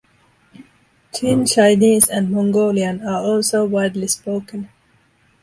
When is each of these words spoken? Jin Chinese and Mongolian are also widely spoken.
Jin 1.13 1.45
Chinese 1.45 2.09
and 2.09 2.31
Mongolian 2.31 3.03
are 3.05 3.21
also 3.21 3.65
widely 3.65 4.07
spoken. 4.07 4.67